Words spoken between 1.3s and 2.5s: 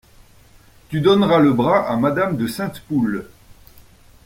le bras à madame de